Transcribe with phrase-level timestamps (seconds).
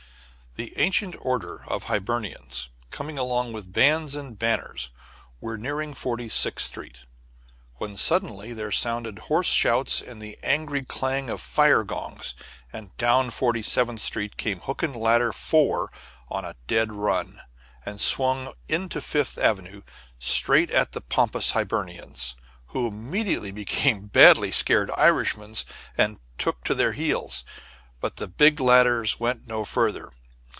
[0.57, 4.89] The Ancient Order of Hibernians, coming along with bands and banners,
[5.39, 7.05] were nearing Forty sixth Street,
[7.75, 12.35] when suddenly there sounded hoarse shouts and the angry clang of fire gongs,
[12.73, 15.89] and down Forty seventh Street came Hook and Ladder 4
[16.29, 17.39] on a dead run,
[17.85, 19.83] and swung into Fifth Avenue
[20.19, 22.35] straight at the pompous Hibernians,
[22.67, 25.55] who immediately became badly scared Irishmen
[25.97, 27.45] and took to their heels.
[28.01, 30.11] But the big ladders went no farther.